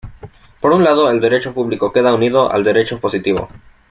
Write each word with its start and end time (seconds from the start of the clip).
Por 0.61 0.71
un 0.73 0.83
lado, 0.83 1.11
el 1.11 1.19
derecho 1.19 1.53
público 1.53 1.91
queda 1.93 2.15
unido 2.15 2.51
al 2.51 2.63
derecho 2.63 2.99
positivo. 2.99 3.49